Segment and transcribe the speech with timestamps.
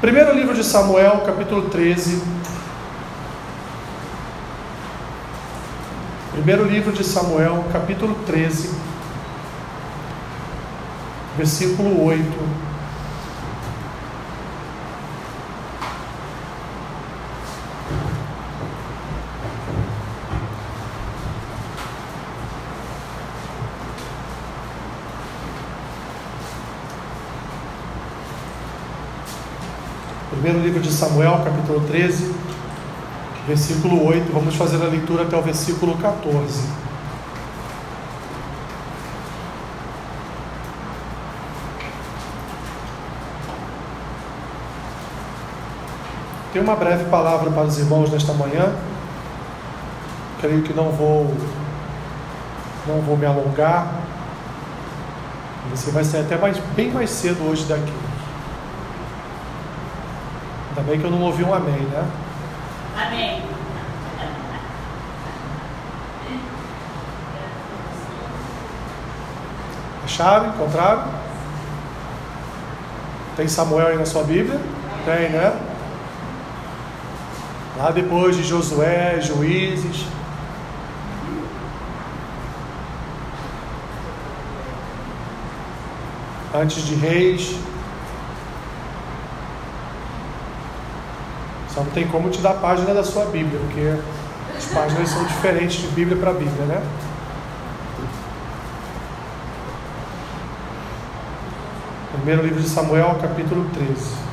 [0.00, 2.22] Primeiro livro de Samuel, capítulo 13.
[6.32, 8.70] Primeiro livro de Samuel, capítulo 13,
[11.36, 12.70] versículo 8.
[30.40, 32.30] Primeiro livro de Samuel, capítulo 13,
[33.46, 34.30] versículo 8.
[34.34, 36.62] Vamos fazer a leitura até o versículo 14.
[46.52, 48.70] Tem uma breve palavra para os irmãos nesta manhã.
[50.38, 51.34] Creio que não vou
[52.86, 53.90] não vou me alongar.
[55.70, 58.09] Você vai sair até mais, bem mais cedo hoje daqui.
[60.80, 62.10] Ainda bem que eu não ouvi um amém, né?
[62.96, 63.42] Amém.
[70.04, 70.48] Acharam?
[70.48, 71.04] Encontraram?
[73.36, 74.58] Tem Samuel aí na sua Bíblia?
[75.04, 75.54] Tem, né?
[77.76, 80.06] Lá depois de Josué, Juízes.
[86.54, 87.54] Antes de Reis.
[91.80, 93.98] Só não tem como te dar a página da sua Bíblia, porque
[94.54, 96.82] as páginas são diferentes de Bíblia para Bíblia, né?
[102.12, 104.30] Primeiro livro de Samuel, capítulo 13.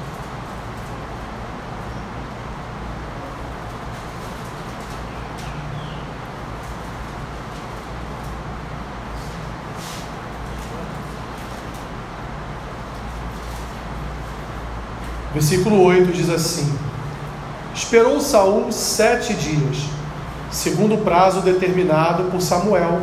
[15.34, 16.87] Versículo 8 diz assim:
[17.78, 19.84] Esperou Saul sete dias,
[20.50, 23.02] segundo o prazo determinado por Samuel.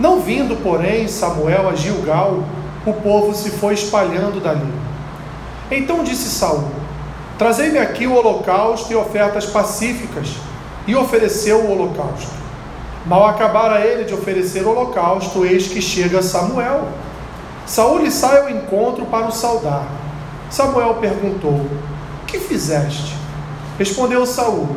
[0.00, 2.44] Não vindo, porém, Samuel a Gilgal,
[2.86, 4.72] o povo se foi espalhando dali.
[5.70, 6.64] Então disse Saul:
[7.36, 10.28] Trazei-me aqui o holocausto e ofertas pacíficas.
[10.86, 12.32] E ofereceu o holocausto.
[13.04, 16.88] Mal acabara ele de oferecer o holocausto, eis que chega Samuel.
[17.66, 19.86] Saul lhe sai ao encontro para o saudar.
[20.48, 21.66] Samuel perguntou:
[22.26, 23.23] Que fizeste?
[23.78, 24.68] Respondeu Saul: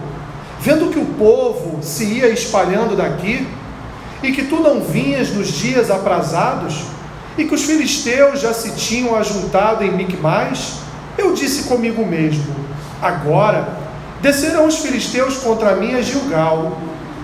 [0.60, 3.48] Vendo que o povo se ia espalhando daqui,
[4.24, 6.84] e que tu não vinhas nos dias aprazados,
[7.38, 10.80] e que os filisteus já se tinham ajuntado em Micmais,
[11.18, 12.56] eu disse comigo mesmo:
[13.02, 13.78] Agora
[14.22, 16.80] descerão os filisteus contra mim a Gilgal,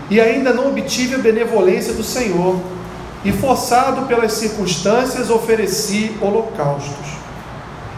[0.09, 2.59] e ainda não obtive a benevolência do Senhor,
[3.25, 7.13] e forçado pelas circunstâncias ofereci holocaustos.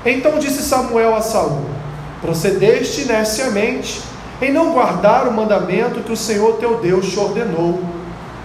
[0.06, 1.66] Então disse Samuel a Saul:
[2.26, 4.02] Procedeste neciamente
[4.42, 7.80] em não guardar o mandamento que o Senhor teu Deus te ordenou,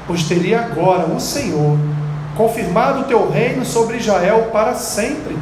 [0.06, 1.78] pois teria agora o Senhor
[2.36, 5.34] confirmado o teu reino sobre Israel para sempre.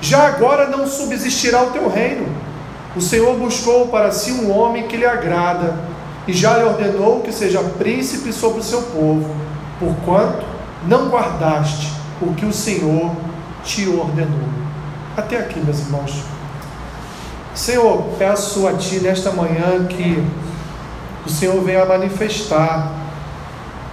[0.00, 2.28] Já agora não subsistirá o teu reino.
[2.94, 5.74] O Senhor buscou para si um homem que lhe agrada,
[6.28, 9.28] e já lhe ordenou que seja príncipe sobre o seu povo,
[9.80, 10.46] porquanto
[10.86, 13.10] não guardaste o que o Senhor
[13.64, 14.48] te ordenou.
[15.16, 16.35] Até aqui, meus irmãos.
[17.56, 20.22] Senhor, peço a Ti nesta manhã que
[21.24, 22.92] o Senhor venha manifestar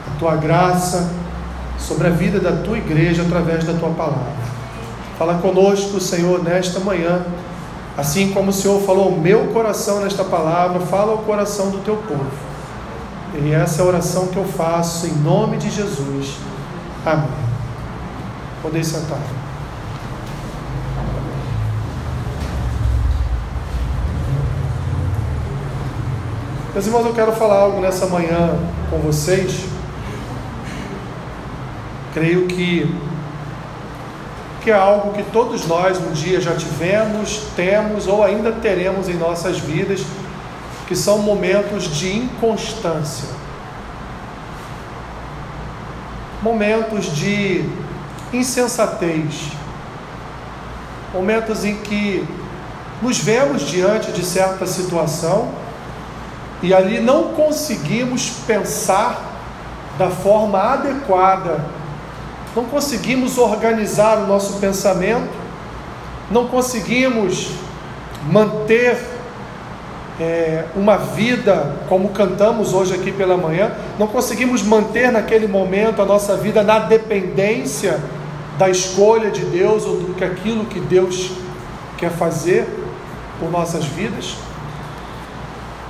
[0.06, 1.10] a Tua graça
[1.80, 4.44] sobre a vida da Tua igreja através da Tua palavra.
[5.18, 7.26] Fala conosco, Senhor, nesta manhã,
[7.98, 11.96] assim como o Senhor falou ao meu coração nesta palavra, fala ao coração do Teu
[11.96, 12.32] povo.
[13.42, 16.36] E essa é a oração que eu faço em nome de Jesus.
[17.06, 17.30] Amém.
[18.62, 19.43] Podem sentar.
[26.74, 28.58] Meus irmãos, eu quero falar algo nessa manhã
[28.90, 29.64] com vocês.
[32.16, 32.92] Creio que,
[34.60, 39.14] que é algo que todos nós um dia já tivemos, temos ou ainda teremos em
[39.14, 40.04] nossas vidas,
[40.88, 43.30] que são momentos de inconstância.
[46.42, 47.70] Momentos de
[48.34, 49.52] insensatez.
[51.14, 52.28] Momentos em que
[53.00, 55.62] nos vemos diante de certa situação
[56.64, 59.22] e ali não conseguimos pensar
[60.00, 61.60] da forma adequada,
[62.56, 65.30] não conseguimos organizar o nosso pensamento,
[66.32, 67.52] não conseguimos
[68.32, 68.98] manter
[70.22, 76.06] é, uma vida, como cantamos hoje aqui pela manhã, não conseguimos manter naquele momento a
[76.06, 78.00] nossa vida na dependência
[78.58, 81.32] da escolha de Deus ou do que aquilo que Deus
[81.98, 82.66] quer fazer.
[83.40, 84.36] por nossas vidas.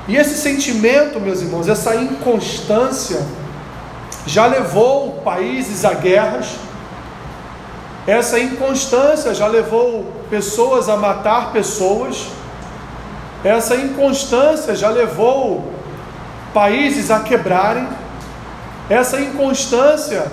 [0.08, 3.26] E esse sentimento, meus irmãos, essa inconstância,
[4.26, 6.56] já levou países a guerras,
[8.06, 12.28] essa inconstância já levou pessoas a matar pessoas,
[13.44, 15.72] essa inconstância já levou
[16.54, 17.88] países a quebrarem,
[18.90, 20.30] essa inconstância,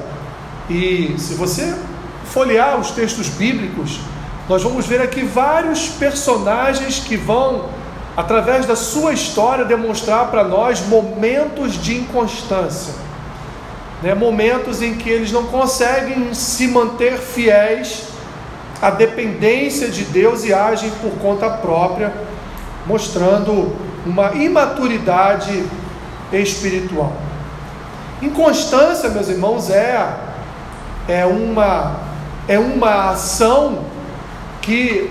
[0.69, 1.77] e se você
[2.25, 4.01] folhear os textos bíblicos,
[4.49, 7.69] nós vamos ver aqui vários personagens que vão,
[8.17, 12.95] através da sua história, demonstrar para nós momentos de inconstância,
[14.03, 14.15] né?
[14.15, 18.05] momentos em que eles não conseguem se manter fiéis
[18.83, 22.12] à dependência de Deus e agem por conta própria,
[22.87, 25.65] mostrando uma imaturidade
[26.33, 27.12] espiritual.
[28.23, 30.15] Inconstância, meus irmãos, é,
[31.09, 31.97] é, uma,
[32.49, 33.85] é uma ação
[34.61, 35.11] que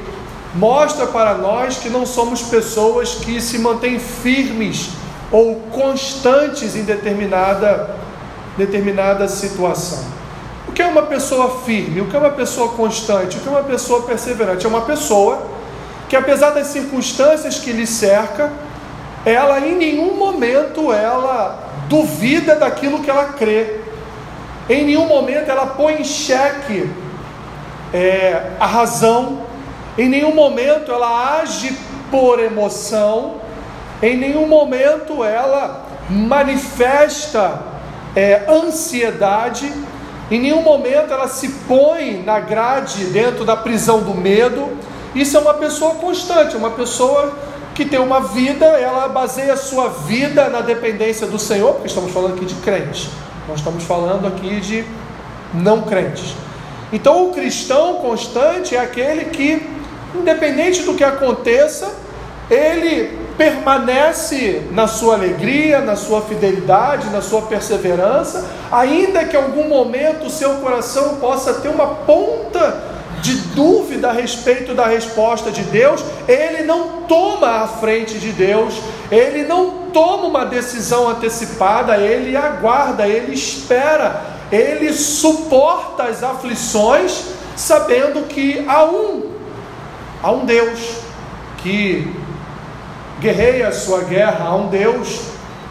[0.56, 4.90] mostra para nós que não somos pessoas que se mantêm firmes
[5.32, 7.96] ou constantes em determinada,
[8.58, 10.04] determinada situação.
[10.68, 12.02] O que é uma pessoa firme?
[12.02, 13.38] O que é uma pessoa constante?
[13.38, 14.66] O que é uma pessoa perseverante?
[14.66, 15.42] É uma pessoa
[16.08, 18.52] que, apesar das circunstâncias que lhe cerca,
[19.26, 23.78] ela em nenhum momento ela duvida daquilo que ela crê.
[24.70, 26.90] Em nenhum momento ela põe em xeque
[27.94, 29.42] é, a razão,
[30.00, 31.78] em nenhum momento ela age
[32.10, 33.36] por emoção,
[34.02, 37.62] em nenhum momento ela manifesta
[38.16, 39.72] é, ansiedade,
[40.32, 44.70] em nenhum momento ela se põe na grade dentro da prisão do medo.
[45.14, 47.34] Isso é uma pessoa constante, uma pessoa
[47.76, 52.12] que tem uma vida, ela baseia a sua vida na dependência do Senhor, porque estamos
[52.12, 53.10] falando aqui de crentes,
[53.48, 54.84] nós estamos falando aqui de
[55.54, 56.36] não crentes.
[56.92, 59.62] Então, o cristão constante é aquele que,
[60.16, 61.92] independente do que aconteça,
[62.50, 69.68] ele permanece na sua alegria, na sua fidelidade, na sua perseverança, ainda que em algum
[69.70, 72.90] momento o seu coração possa ter uma ponta
[73.22, 78.76] de dúvida a respeito da resposta de Deus, ele não toma a frente de Deus,
[79.12, 87.26] ele não toma uma decisão antecipada, ele aguarda, ele espera ele suporta as aflições,
[87.56, 89.22] sabendo que há um,
[90.22, 90.80] há um Deus
[91.58, 92.14] que
[93.20, 95.22] guerreia a sua guerra, há um Deus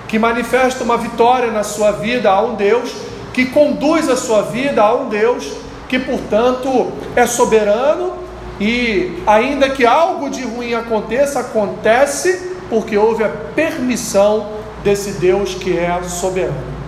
[0.07, 2.91] que manifesta uma vitória na sua vida, há um Deus
[3.33, 5.53] que conduz a sua vida, há um Deus
[5.89, 8.15] que, portanto, é soberano
[8.61, 14.51] e, ainda que algo de ruim aconteça, acontece porque houve a permissão
[14.83, 16.79] desse Deus que é soberano.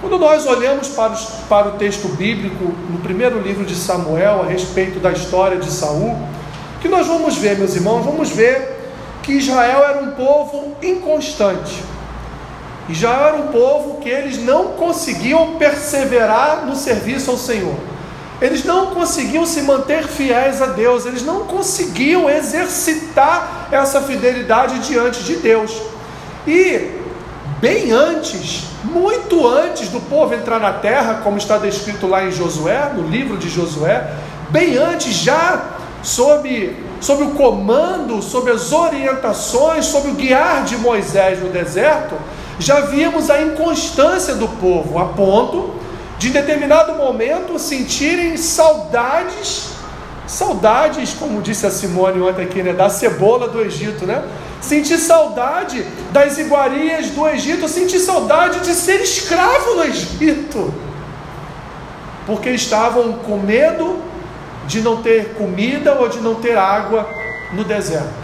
[0.00, 4.46] Quando nós olhamos para, os, para o texto bíblico, no primeiro livro de Samuel, a
[4.46, 6.18] respeito da história de Saul,
[6.82, 8.80] que nós vamos ver, meus irmãos, vamos ver
[9.22, 11.80] que Israel era um povo inconstante.
[12.88, 17.76] Israel era um povo que eles não conseguiam perseverar no serviço ao Senhor.
[18.40, 25.22] Eles não conseguiam se manter fiéis a Deus, eles não conseguiam exercitar essa fidelidade diante
[25.22, 25.80] de Deus.
[26.44, 27.00] E
[27.60, 32.90] bem antes muito antes do povo entrar na terra, como está descrito lá em Josué,
[32.96, 34.12] no livro de Josué,
[34.50, 41.40] bem antes, já sob, sob o comando, sob as orientações, sob o guiar de Moisés
[41.40, 42.16] no deserto,
[42.58, 45.74] já víamos a inconstância do povo, a ponto
[46.18, 49.70] de em determinado momento sentirem saudades,
[50.26, 54.22] saudades, como disse a Simone ontem aqui, né, da cebola do Egito, né?
[54.60, 60.72] Senti saudade das iguarias do Egito, senti saudade de ser escravo no Egito,
[62.24, 64.00] porque estavam com medo
[64.66, 67.08] de não ter comida ou de não ter água
[67.52, 68.22] no deserto.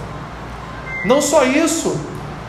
[1.05, 1.99] Não só isso,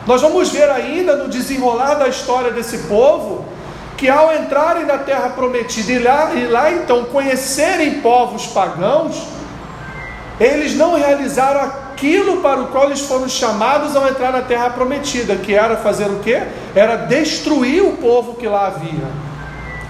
[0.06, 3.44] nós vamos ver ainda no desenrolar da história desse povo
[3.96, 9.26] que ao entrarem na terra prometida e lá, e lá então conhecerem povos pagãos,
[10.40, 15.36] eles não realizaram aquilo para o qual eles foram chamados ao entrar na terra prometida,
[15.36, 16.42] que era fazer o quê?
[16.74, 19.06] Era destruir o povo que lá havia.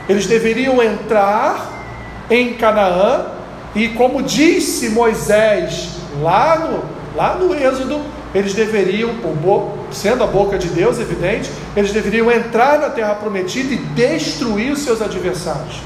[0.09, 1.69] Eles deveriam entrar
[2.28, 3.26] em Canaã
[3.75, 6.85] e como disse Moisés lá no,
[7.17, 8.00] lá no Êxodo,
[8.35, 9.11] eles deveriam,
[9.91, 14.81] sendo a boca de Deus evidente, eles deveriam entrar na terra prometida e destruir os
[14.81, 15.81] seus adversários.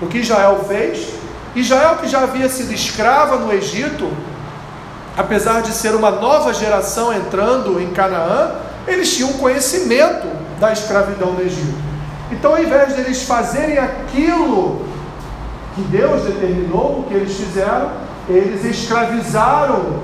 [0.00, 1.08] O que Israel fez?
[1.54, 4.10] Israel, que já havia sido escrava no Egito,
[5.16, 8.52] apesar de ser uma nova geração entrando em Canaã,
[8.86, 10.26] eles tinham conhecimento
[10.60, 11.88] da escravidão no Egito.
[12.30, 14.87] Então, ao invés de eles fazerem aquilo
[15.78, 17.90] que Deus determinou, o que eles fizeram,
[18.28, 20.00] eles escravizaram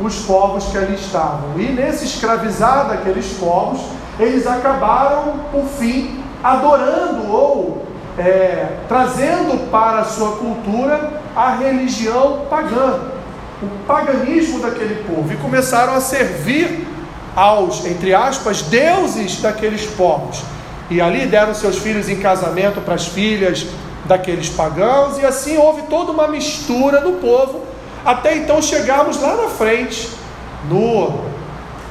[0.00, 1.58] os povos que ali estavam.
[1.58, 3.80] E nesse escravizar daqueles povos,
[4.18, 7.86] eles acabaram, por fim, adorando ou
[8.18, 12.98] é, trazendo para a sua cultura a religião pagã,
[13.62, 16.86] o paganismo daquele povo, e começaram a servir
[17.36, 20.42] aos, entre aspas, deuses daqueles povos.
[20.88, 23.66] E ali deram seus filhos em casamento para as filhas
[24.04, 27.62] daqueles pagãos, e assim houve toda uma mistura no povo,
[28.04, 30.08] até então chegarmos lá na frente,
[30.68, 31.20] no,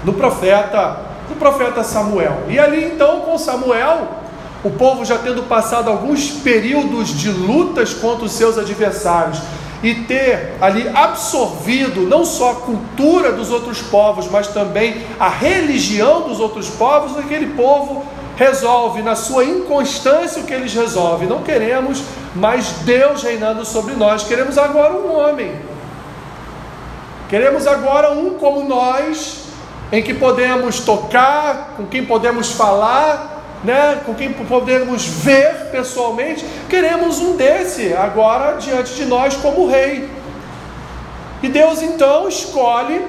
[0.03, 0.99] no profeta,
[1.29, 2.43] no profeta Samuel.
[2.47, 4.07] E ali então com Samuel,
[4.63, 9.39] o povo já tendo passado alguns períodos de lutas contra os seus adversários,
[9.81, 16.23] e ter ali absorvido não só a cultura dos outros povos, mas também a religião
[16.23, 18.03] dos outros povos, aquele povo
[18.39, 21.27] resolve na sua inconstância o que eles resolvem.
[21.27, 22.01] Não queremos
[22.33, 25.53] mais Deus reinando sobre nós, queremos agora um homem.
[27.27, 29.41] Queremos agora um como nós,
[29.91, 37.19] em que podemos tocar, com quem podemos falar, né, com quem podemos ver pessoalmente, queremos
[37.19, 40.09] um desse agora diante de nós como rei.
[41.43, 43.05] E Deus então escolhe,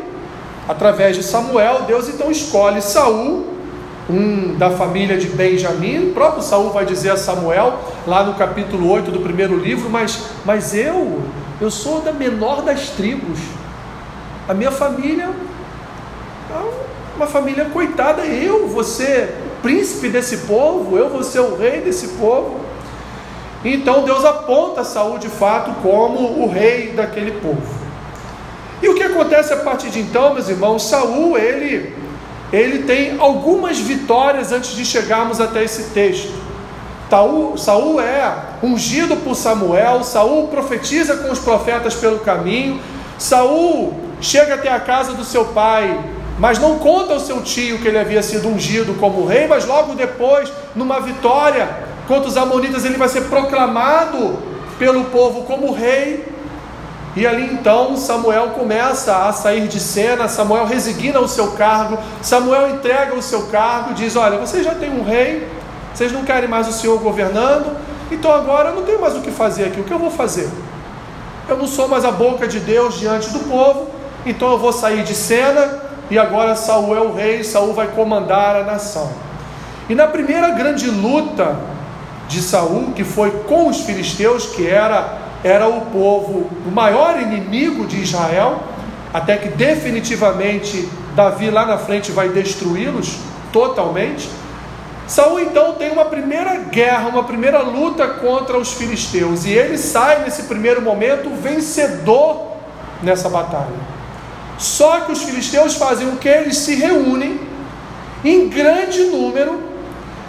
[0.68, 3.49] através de Samuel, Deus então escolhe Saul,
[4.10, 6.10] um da família de Benjamim.
[6.10, 10.24] O próprio Saul vai dizer a Samuel, lá no capítulo 8 do primeiro livro, mas,
[10.44, 11.22] mas eu,
[11.60, 13.38] eu sou da menor das tribos.
[14.48, 15.30] A minha família
[16.50, 22.08] é uma família coitada, eu, você príncipe desse povo, eu vou ser o rei desse
[22.08, 22.60] povo.
[23.64, 27.80] Então Deus aponta Saul de fato como o rei daquele povo.
[28.82, 30.88] E o que acontece a partir de então, meus irmãos?
[30.88, 31.94] Saul, ele,
[32.52, 36.32] ele tem algumas vitórias antes de chegarmos até esse texto.
[37.56, 42.80] Saul, é ungido por Samuel, Saul profetiza com os profetas pelo caminho,
[43.18, 45.98] Saul chega até a casa do seu pai
[46.40, 49.94] mas não conta ao seu tio que ele havia sido ungido como rei, mas logo
[49.94, 51.68] depois, numa vitória
[52.08, 54.38] contra os Amonitas, ele vai ser proclamado
[54.78, 56.24] pelo povo como rei.
[57.16, 62.70] E ali então Samuel começa a sair de cena, Samuel resigna o seu cargo, Samuel
[62.70, 65.48] entrega o seu cargo, diz: Olha, vocês já têm um rei,
[65.92, 67.76] vocês não querem mais o senhor governando,
[68.12, 70.48] então agora eu não tenho mais o que fazer aqui, o que eu vou fazer?
[71.48, 73.88] Eu não sou mais a boca de Deus diante do povo,
[74.24, 78.54] então eu vou sair de cena, e agora Saul é o rei, Saul vai comandar
[78.54, 79.10] a nação.
[79.88, 81.56] E na primeira grande luta
[82.28, 87.86] de Saul, que foi com os filisteus, que era era o povo, o maior inimigo
[87.86, 88.60] de Israel,
[89.12, 93.18] até que definitivamente Davi lá na frente vai destruí-los
[93.52, 94.28] totalmente.
[95.06, 100.22] Saul então tem uma primeira guerra, uma primeira luta contra os filisteus, e ele sai
[100.22, 102.52] nesse primeiro momento vencedor
[103.02, 103.90] nessa batalha.
[104.56, 106.28] Só que os filisteus fazem o que?
[106.28, 107.40] Eles se reúnem
[108.24, 109.60] em grande número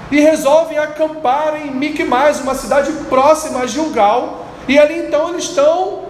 [0.09, 6.03] e resolvem acampar em Micmais, uma cidade próxima a Gilgal, e ali então eles estão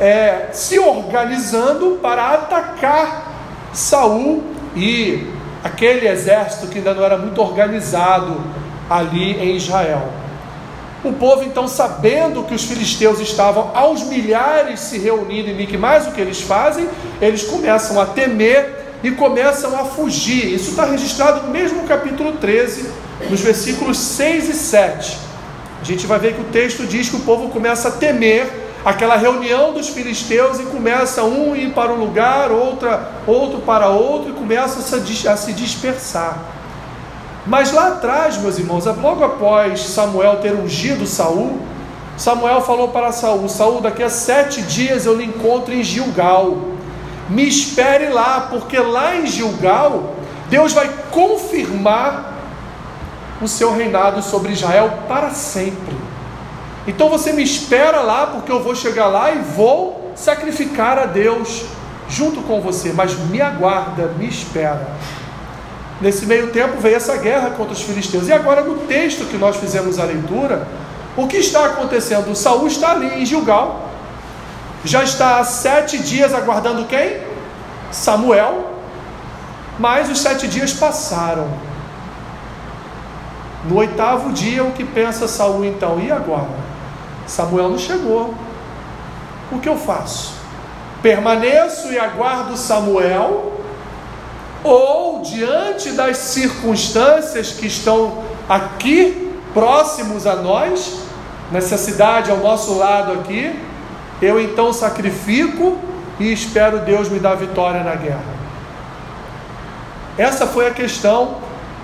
[0.00, 3.32] é, se organizando para atacar
[3.72, 4.42] Saul
[4.76, 5.26] e
[5.62, 8.40] aquele exército que ainda não era muito organizado
[8.88, 10.08] ali em Israel.
[11.02, 16.12] O povo, então, sabendo que os filisteus estavam aos milhares se reunindo em Miquimais, o
[16.12, 16.88] que eles fazem?
[17.20, 20.54] Eles começam a temer e começam a fugir.
[20.54, 22.88] Isso está registrado no mesmo capítulo 13,
[23.28, 25.18] nos versículos 6 e 7.
[25.84, 28.50] A gente vai ver que o texto diz que o povo começa a temer
[28.82, 34.30] aquela reunião dos filisteus e começa um ir para um lugar, outra, outro para outro,
[34.30, 34.78] e começa
[35.30, 36.38] a se dispersar.
[37.46, 41.60] Mas lá atrás, meus irmãos, logo após Samuel ter ungido Saul,
[42.16, 46.56] Samuel falou para Saul: Saul, daqui a sete dias eu lhe encontro em Gilgal.
[47.28, 50.14] Me espere lá, porque lá em Gilgal
[50.48, 52.33] Deus vai confirmar
[53.44, 55.94] o seu reinado sobre Israel para sempre.
[56.86, 61.64] Então você me espera lá, porque eu vou chegar lá e vou sacrificar a Deus
[62.08, 64.86] junto com você, mas me aguarda, me espera.
[66.00, 68.28] Nesse meio tempo veio essa guerra contra os filisteus.
[68.28, 70.66] E agora, no texto que nós fizemos a leitura,
[71.16, 72.34] o que está acontecendo?
[72.34, 73.88] Saul está ali em Gilgal,
[74.84, 77.18] já está há sete dias aguardando quem?
[77.90, 78.72] Samuel,
[79.78, 81.48] mas os sete dias passaram.
[83.68, 85.98] No oitavo dia, o que pensa Saul então?
[86.00, 86.48] E agora?
[87.26, 88.34] Samuel não chegou.
[89.50, 90.34] O que eu faço?
[91.02, 93.52] Permaneço e aguardo Samuel
[94.62, 101.00] ou diante das circunstâncias que estão aqui próximos a nós,
[101.52, 103.54] nessa cidade ao nosso lado aqui,
[104.20, 105.78] eu então sacrifico
[106.18, 108.34] e espero Deus me dar vitória na guerra.
[110.16, 111.36] Essa foi a questão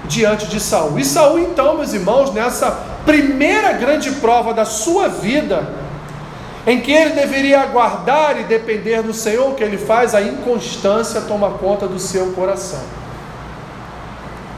[0.04, 0.99] diante de Saul.
[0.99, 2.71] E Saul, então, meus irmãos, nessa
[3.04, 5.69] primeira grande prova da sua vida,
[6.66, 11.23] em que ele deveria aguardar e depender do Senhor, o que ele faz, a inconstância
[11.23, 12.80] toma conta do seu coração.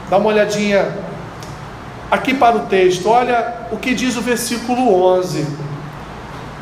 [0.09, 0.93] Dá uma olhadinha
[2.11, 5.47] aqui para o texto, olha o que diz o versículo 11.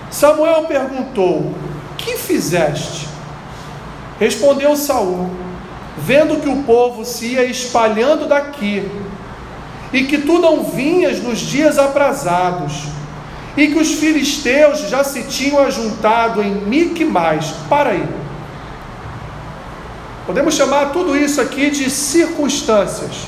[0.09, 1.53] Samuel perguntou:
[1.97, 3.09] Que fizeste?
[4.19, 5.29] Respondeu Saul:
[6.11, 8.85] Vendo que o povo se ia espalhando daqui,
[9.93, 12.83] e que tu não vinhas nos dias aprazados,
[13.55, 17.53] e que os filisteus já se tinham ajuntado em Miquimais.
[17.69, 18.05] Para aí.
[20.25, 23.27] Podemos chamar tudo isso aqui de circunstâncias.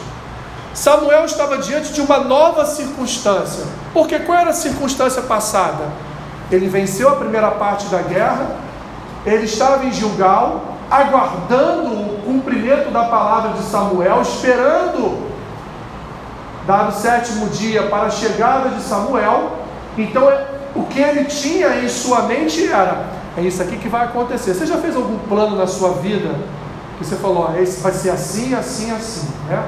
[0.74, 3.64] Samuel estava diante de uma nova circunstância.
[3.94, 5.86] Porque qual era a circunstância passada?
[6.52, 8.58] Ele venceu a primeira parte da guerra,
[9.26, 15.28] ele estava em Gilgal, aguardando o cumprimento da palavra de Samuel, esperando,
[16.66, 19.52] dado o sétimo dia, para a chegada de Samuel.
[19.98, 20.32] Então,
[20.76, 23.06] o que ele tinha em sua mente era:
[23.38, 24.54] é isso aqui que vai acontecer.
[24.54, 26.36] Você já fez algum plano na sua vida
[26.98, 29.64] que você falou, esse vai ser assim, assim, assim, né?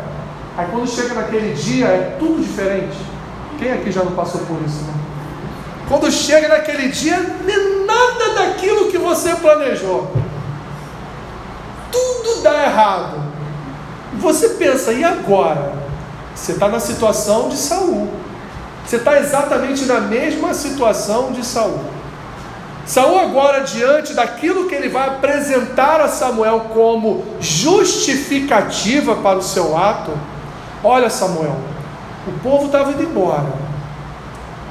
[0.57, 2.97] Aí quando chega naquele dia é tudo diferente.
[3.57, 4.93] Quem aqui já não passou por isso, né?
[5.87, 10.11] Quando chega naquele dia, é nada daquilo que você planejou.
[12.45, 13.23] Dá errado.
[14.19, 15.73] Você pensa, e agora?
[16.35, 18.07] Você está na situação de Saul.
[18.85, 21.79] Você está exatamente na mesma situação de Saul.
[22.85, 29.75] Saul agora diante daquilo que ele vai apresentar a Samuel como justificativa para o seu
[29.75, 30.11] ato.
[30.83, 31.57] Olha Samuel,
[32.27, 33.51] o povo estava indo embora.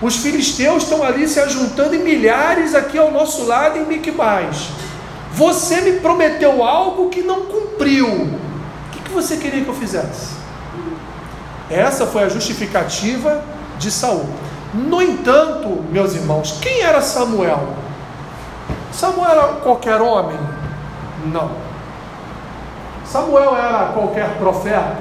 [0.00, 4.68] Os filisteus estão ali se ajuntando em milhares aqui ao nosso lado em Miquimais.
[5.34, 8.06] Você me prometeu algo que não cumpriu.
[8.06, 10.34] O que, que você queria que eu fizesse?
[11.68, 13.42] Essa foi a justificativa
[13.78, 14.26] de Saul.
[14.72, 17.68] No entanto, meus irmãos, quem era Samuel?
[18.92, 20.38] Samuel era qualquer homem?
[21.26, 21.50] Não.
[23.04, 24.98] Samuel era qualquer profeta?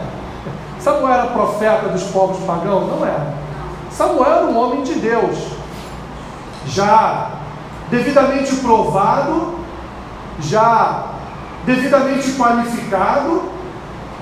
[0.80, 2.88] Samuel era profeta dos povos pagãos?
[2.88, 3.34] Não era.
[3.92, 5.38] Samuel era um homem de Deus,
[6.66, 7.32] já
[7.92, 9.63] devidamente provado,
[10.40, 11.06] já
[11.66, 13.44] devidamente qualificado,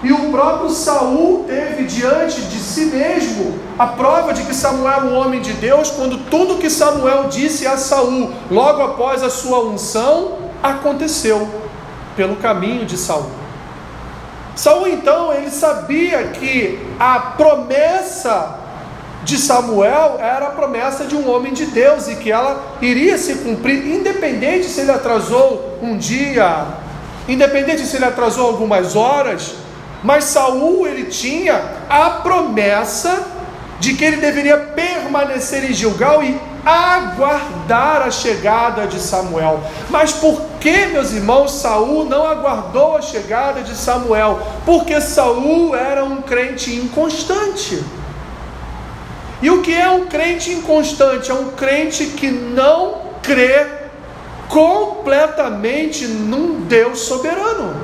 [0.03, 5.05] e o próprio Saul teve diante de si mesmo a prova de que Samuel era
[5.05, 9.59] um homem de Deus, quando tudo que Samuel disse a Saul, logo após a sua
[9.59, 11.47] unção, aconteceu
[12.15, 13.29] pelo caminho de Saul.
[14.55, 18.60] Saul então, ele sabia que a promessa
[19.23, 23.35] de Samuel era a promessa de um homem de Deus e que ela iria se
[23.35, 26.65] cumprir, independente se ele atrasou um dia,
[27.27, 29.53] independente se ele atrasou algumas horas,
[30.03, 33.27] mas Saul ele tinha a promessa
[33.79, 39.59] de que ele deveria permanecer em Gilgal e aguardar a chegada de Samuel.
[39.89, 44.39] Mas por que, meus irmãos, Saul não aguardou a chegada de Samuel?
[44.65, 47.83] Porque Saul era um crente inconstante.
[49.41, 51.31] E o que é um crente inconstante?
[51.31, 53.65] É um crente que não crê
[54.47, 57.81] completamente num Deus soberano.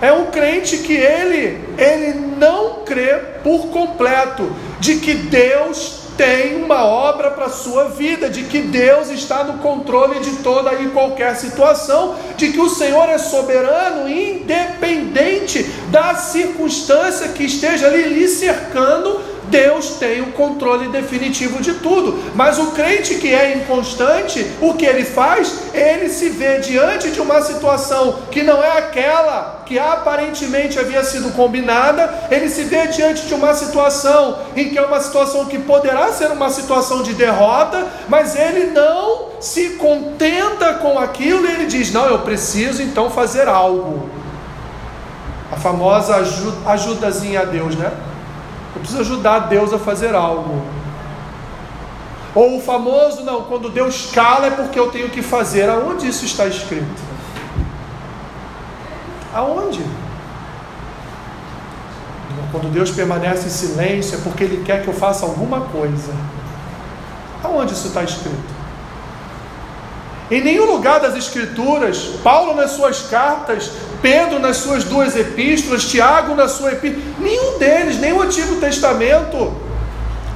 [0.00, 6.84] É um crente que ele, ele não crê por completo de que Deus tem uma
[6.84, 11.34] obra para a sua vida, de que Deus está no controle de toda e qualquer
[11.36, 19.33] situação, de que o Senhor é soberano, independente da circunstância que esteja ali lhe cercando,
[19.54, 22.18] Deus tem o controle definitivo de tudo.
[22.34, 25.72] Mas o crente que é inconstante, o que ele faz?
[25.72, 31.32] Ele se vê diante de uma situação que não é aquela que aparentemente havia sido
[31.34, 36.12] combinada, ele se vê diante de uma situação em que é uma situação que poderá
[36.12, 41.92] ser uma situação de derrota, mas ele não se contenta com aquilo e ele diz:
[41.92, 44.10] Não, eu preciso então fazer algo.
[45.52, 46.16] A famosa
[46.66, 47.92] ajudazinha a Deus, né?
[48.74, 50.62] Eu preciso ajudar Deus a fazer algo.
[52.34, 55.68] Ou o famoso, não, quando Deus cala é porque eu tenho que fazer.
[55.68, 57.02] Aonde isso está escrito?
[59.32, 59.84] Aonde?
[62.50, 66.14] Quando Deus permanece em silêncio é porque Ele quer que eu faça alguma coisa.
[67.42, 68.53] Aonde isso está escrito?
[70.30, 76.34] Em nenhum lugar das Escrituras, Paulo nas suas cartas, Pedro nas suas duas epístolas, Tiago
[76.34, 79.54] na sua epístola, nenhum deles, o Antigo Testamento,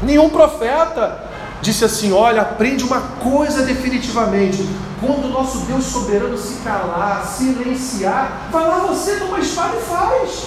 [0.02, 1.28] nenhum profeta
[1.62, 4.68] disse assim: Olha, aprende uma coisa definitivamente:
[5.00, 10.44] quando o nosso Deus soberano se calar, silenciar, vai lá você toma espada e faz.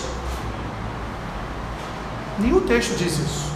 [2.38, 3.52] Nenhum texto diz isso.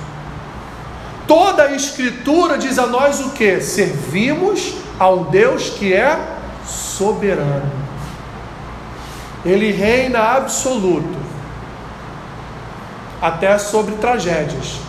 [1.27, 3.59] Toda a Escritura diz a nós o que?
[3.61, 6.17] Servimos a um Deus que é
[6.65, 7.71] soberano.
[9.43, 11.17] Ele reina absoluto,
[13.21, 14.79] até sobre tragédias,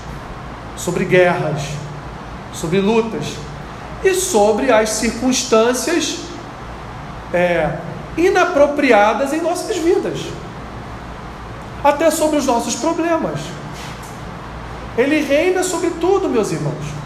[0.77, 1.63] sobre guerras,
[2.53, 3.35] sobre lutas
[4.03, 6.21] e sobre as circunstâncias
[7.33, 7.79] é,
[8.17, 10.21] inapropriadas em nossas vidas,
[11.85, 13.41] até sobre os nossos problemas.
[14.97, 17.06] Ele reina sobre tudo, meus irmãos.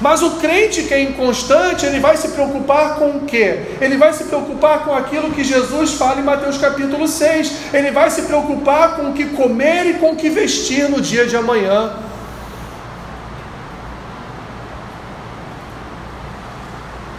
[0.00, 3.76] Mas o crente que é inconstante, ele vai se preocupar com o quê?
[3.80, 7.72] Ele vai se preocupar com aquilo que Jesus fala em Mateus capítulo 6.
[7.72, 11.26] Ele vai se preocupar com o que comer e com o que vestir no dia
[11.26, 11.94] de amanhã.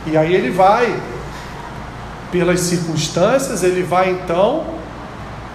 [0.06, 0.96] E aí ele vai,
[2.32, 4.66] pelas circunstâncias, ele vai então,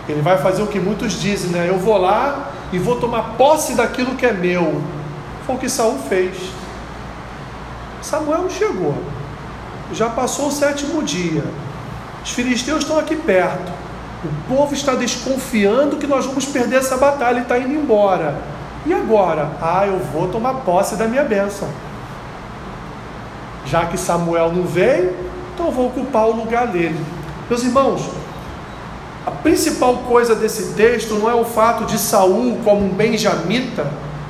[0.09, 1.67] ele vai fazer o que muitos dizem, né?
[1.69, 4.83] Eu vou lá e vou tomar posse daquilo que é meu.
[5.47, 6.37] Foi o que Saul fez.
[8.03, 8.95] Samuel chegou.
[9.93, 11.45] Já passou o sétimo dia.
[12.25, 13.73] Os filisteus estão aqui perto.
[14.25, 18.37] O povo está desconfiando que nós vamos perder essa batalha e está indo embora.
[18.85, 19.51] E agora?
[19.61, 21.69] Ah, eu vou tomar posse da minha bênção.
[23.67, 25.17] Já que Samuel não veio,
[25.55, 26.99] então eu vou ocupar o lugar dele.
[27.49, 28.09] Meus irmãos,
[29.27, 33.87] a principal coisa desse texto não é o fato de Saul como um benjamita,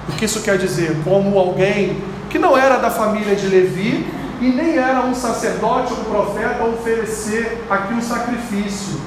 [0.09, 0.97] o que isso quer dizer?
[1.05, 2.03] Como alguém
[2.33, 6.63] que não era da família de Levi e nem era um sacerdote ou um profeta
[6.63, 8.99] a oferecer aqui um sacrifício.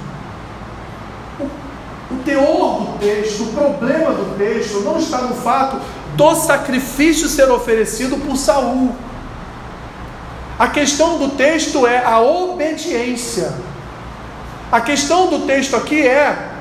[1.40, 1.44] O,
[2.14, 5.82] o teor do texto, o problema do texto, não está no fato
[6.16, 8.96] do sacrifício ser oferecido por Saul.
[10.60, 13.54] A questão do texto é a obediência.
[14.72, 16.52] A questão do texto aqui é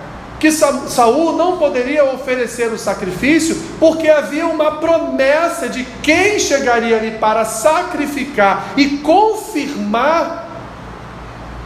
[0.45, 7.13] que Saul não poderia oferecer o sacrifício, porque havia uma promessa de quem chegaria ali
[7.13, 10.47] para sacrificar e confirmar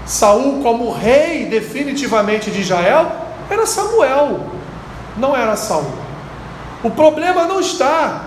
[0.06, 3.10] Saul como rei definitivamente de Israel,
[3.50, 4.46] era Samuel,
[5.16, 5.92] não era Saul.
[6.84, 8.26] O problema não está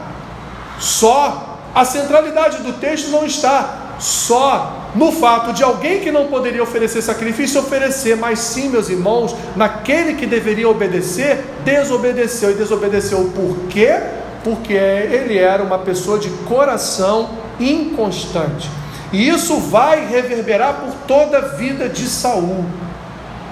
[0.78, 6.62] só, a centralidade do texto não está só no fato de alguém que não poderia
[6.62, 12.51] oferecer sacrifício oferecer, mas sim, meus irmãos, naquele que deveria obedecer, desobedeceu.
[12.51, 13.99] E desobedeceu por quê?
[14.43, 18.69] Porque ele era uma pessoa de coração inconstante.
[19.13, 22.65] E isso vai reverberar por toda a vida de Saul.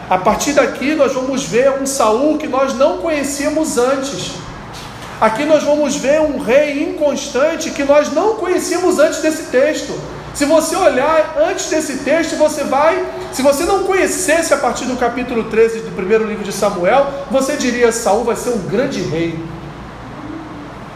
[0.09, 4.31] A partir daqui nós vamos ver um Saul que nós não conhecíamos antes.
[5.21, 9.93] Aqui nós vamos ver um rei inconstante que nós não conhecíamos antes desse texto.
[10.33, 14.95] Se você olhar antes desse texto, você vai, se você não conhecesse a partir do
[14.95, 19.37] capítulo 13 do primeiro livro de Samuel, você diria: Saul vai ser um grande rei.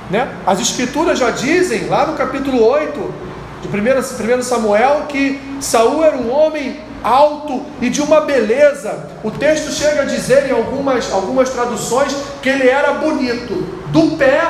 [0.09, 0.31] Né?
[0.45, 3.13] As escrituras já dizem, lá no capítulo 8
[3.61, 9.09] de 1 Samuel, que Saul era um homem alto e de uma beleza.
[9.23, 13.55] O texto chega a dizer em algumas, algumas traduções que ele era bonito,
[13.87, 14.41] do pé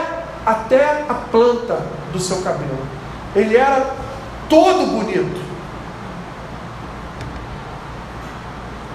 [0.45, 1.79] até a planta
[2.11, 2.85] do seu cabelo.
[3.35, 3.95] Ele era
[4.49, 5.41] todo bonito.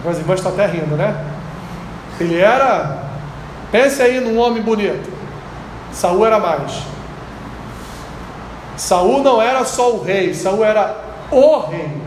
[0.08, 1.24] As irmãs estão até rindo, né?
[2.20, 3.08] Ele era.
[3.70, 5.10] Pense aí num homem bonito.
[5.92, 6.82] Saul era mais.
[8.76, 10.96] Saul não era só o rei, Saul era
[11.30, 12.00] o rei.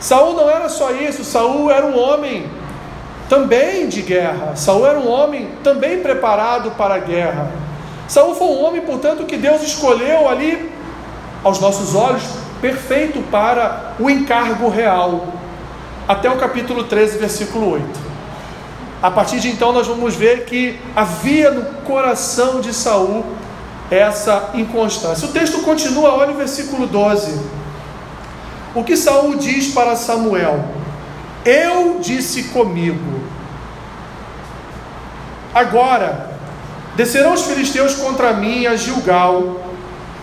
[0.00, 2.50] Saul não era só isso, Saul era um homem
[3.28, 4.54] também de guerra.
[4.54, 7.50] Saul era um homem também preparado para a guerra.
[8.08, 10.72] Saul foi um homem, portanto, que Deus escolheu ali,
[11.42, 12.22] aos nossos olhos,
[12.60, 15.26] perfeito para o encargo real.
[16.08, 18.06] Até o capítulo 13, versículo 8.
[19.02, 23.24] A partir de então nós vamos ver que havia no coração de Saul
[23.90, 25.28] essa inconstância.
[25.28, 27.40] O texto continua, olha o versículo 12.
[28.74, 30.64] O que Saul diz para Samuel?
[31.44, 33.20] Eu disse comigo.
[35.54, 36.35] Agora,
[36.96, 39.60] Descerão os filisteus contra mim a Gilgal,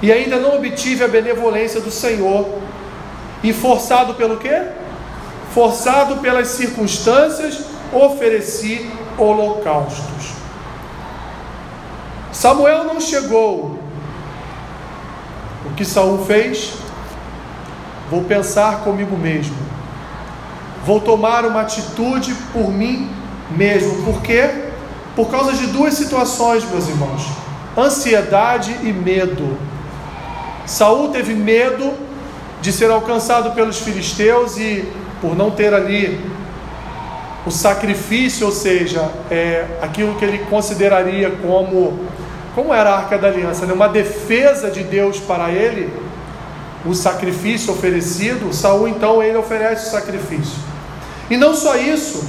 [0.01, 2.59] e ainda não obtive a benevolência do Senhor.
[3.43, 4.63] E forçado pelo quê?
[5.53, 10.33] Forçado pelas circunstâncias, ofereci holocaustos.
[12.31, 13.79] Samuel não chegou.
[15.65, 16.73] O que Saul fez?
[18.09, 19.55] Vou pensar comigo mesmo.
[20.85, 23.09] Vou tomar uma atitude por mim
[23.51, 24.03] mesmo.
[24.03, 24.62] Por quê?
[25.15, 27.27] Por causa de duas situações, meus irmãos:
[27.77, 29.57] ansiedade e medo.
[30.65, 31.93] Saul teve medo
[32.61, 34.87] de ser alcançado pelos filisteus e
[35.21, 36.19] por não ter ali
[37.45, 41.99] o sacrifício, ou seja, é, aquilo que ele consideraria como
[42.55, 43.73] como era a Arca da Aliança, né?
[43.73, 45.91] uma defesa de Deus para ele,
[46.85, 50.59] o sacrifício oferecido, Saul então ele oferece o sacrifício.
[51.29, 52.23] E não só isso,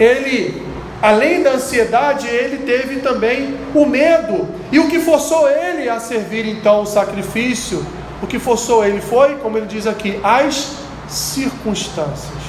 [0.00, 0.66] ele
[1.00, 4.48] além da ansiedade, ele teve também o medo.
[4.70, 7.84] E o que forçou ele a servir então o sacrifício,
[8.22, 10.76] o que forçou ele foi, como ele diz aqui, as
[11.08, 12.42] circunstâncias.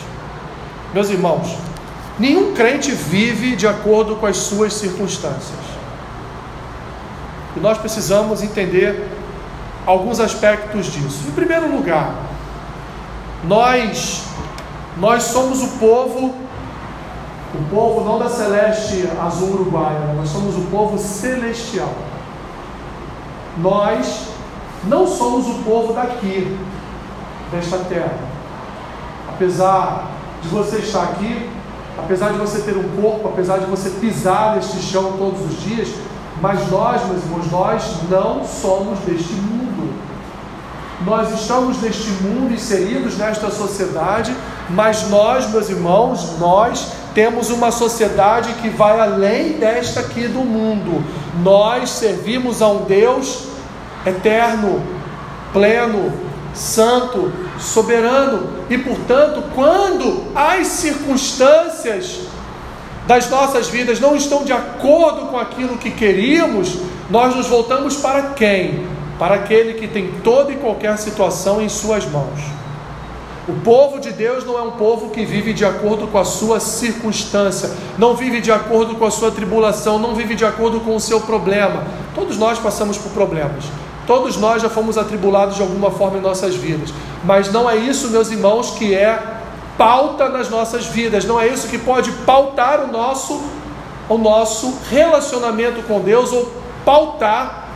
[0.93, 1.55] Meus irmãos,
[2.17, 5.59] nenhum crente vive de acordo com as suas circunstâncias.
[7.55, 9.07] E nós precisamos entender
[9.85, 11.25] alguns aspectos disso.
[11.27, 12.15] Em primeiro lugar,
[13.43, 14.23] nós
[14.97, 16.35] nós somos o povo
[17.53, 21.89] o povo não da celeste azul uruguaia, nós somos o povo celestial.
[23.57, 24.27] Nós
[24.83, 26.57] não somos o povo daqui,
[27.51, 28.17] desta terra.
[29.27, 30.07] Apesar
[30.41, 31.49] de você estar aqui,
[31.97, 35.89] apesar de você ter um corpo, apesar de você pisar neste chão todos os dias,
[36.41, 39.91] mas nós, meus irmãos, nós não somos deste mundo.
[41.05, 44.33] Nós estamos neste mundo inseridos nesta sociedade,
[44.69, 51.03] mas nós, meus irmãos, nós temos uma sociedade que vai além desta aqui do mundo.
[51.43, 53.45] Nós servimos a um Deus
[54.05, 54.81] eterno,
[55.51, 56.13] pleno,
[56.53, 62.21] santo, soberano, e portanto, quando as circunstâncias
[63.07, 66.77] das nossas vidas não estão de acordo com aquilo que queríamos,
[67.09, 68.87] nós nos voltamos para quem?
[69.17, 72.58] Para aquele que tem toda e qualquer situação em suas mãos.
[73.47, 76.59] O povo de Deus não é um povo que vive de acordo com a sua
[76.59, 80.99] circunstância, não vive de acordo com a sua tribulação, não vive de acordo com o
[80.99, 81.83] seu problema.
[82.13, 83.65] Todos nós passamos por problemas.
[84.05, 86.93] Todos nós já fomos atribulados de alguma forma em nossas vidas.
[87.23, 89.37] Mas não é isso, meus irmãos, que é
[89.77, 91.25] pauta nas nossas vidas.
[91.25, 93.41] Não é isso que pode pautar o nosso
[94.09, 96.51] o nosso relacionamento com Deus ou
[96.83, 97.67] pautar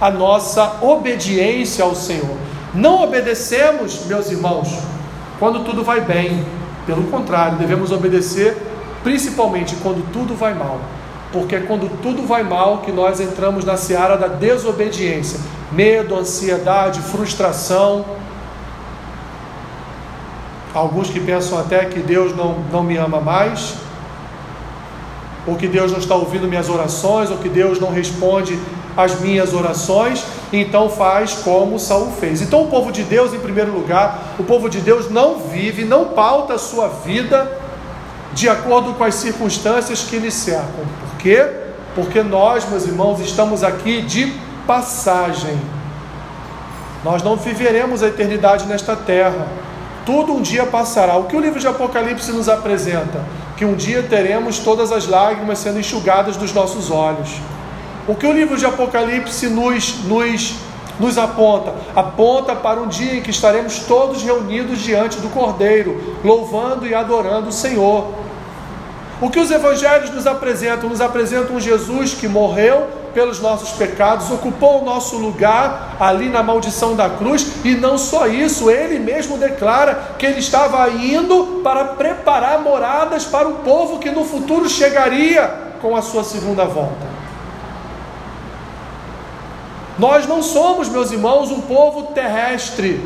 [0.00, 2.36] a nossa obediência ao Senhor.
[2.76, 4.68] Não obedecemos, meus irmãos,
[5.38, 6.44] quando tudo vai bem.
[6.84, 8.56] Pelo contrário, devemos obedecer
[9.02, 10.78] principalmente quando tudo vai mal.
[11.32, 15.40] Porque é quando tudo vai mal que nós entramos na seara da desobediência.
[15.72, 18.04] Medo, ansiedade, frustração.
[20.74, 23.76] Alguns que pensam até que Deus não, não me ama mais,
[25.46, 28.58] ou que Deus não está ouvindo minhas orações, ou que Deus não responde
[28.96, 32.40] as minhas orações, então faz como Saul fez.
[32.40, 36.06] Então o povo de Deus, em primeiro lugar, o povo de Deus não vive, não
[36.06, 37.60] pauta a sua vida
[38.32, 40.84] de acordo com as circunstâncias que lhe cercam.
[41.00, 41.46] Por quê?
[41.94, 44.32] Porque nós, meus irmãos, estamos aqui de
[44.66, 45.58] passagem.
[47.02, 49.46] Nós não viveremos a eternidade nesta terra.
[50.04, 51.16] Tudo um dia passará.
[51.16, 53.24] O que o livro de Apocalipse nos apresenta?
[53.56, 57.30] Que um dia teremos todas as lágrimas sendo enxugadas dos nossos olhos.
[58.08, 60.54] O que o livro de Apocalipse nos, nos,
[61.00, 61.74] nos aponta?
[61.94, 67.48] Aponta para um dia em que estaremos todos reunidos diante do Cordeiro, louvando e adorando
[67.48, 68.06] o Senhor.
[69.20, 70.88] O que os evangelhos nos apresentam?
[70.88, 76.42] Nos apresentam um Jesus que morreu pelos nossos pecados, ocupou o nosso lugar ali na
[76.42, 81.86] maldição da cruz, e não só isso, ele mesmo declara que ele estava indo para
[81.86, 87.15] preparar moradas para o povo que no futuro chegaria com a sua segunda volta.
[89.98, 93.00] Nós não somos, meus irmãos, um povo terrestre,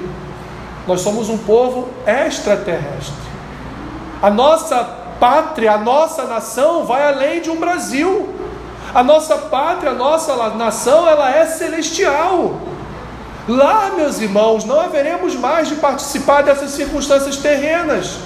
[0.86, 3.30] nós somos um povo extraterrestre.
[4.20, 4.82] A nossa
[5.20, 8.34] pátria, a nossa nação vai além de um Brasil.
[8.92, 12.54] A nossa pátria, a nossa nação, ela é celestial.
[13.46, 18.18] Lá, meus irmãos, não haveremos mais de participar dessas circunstâncias terrenas.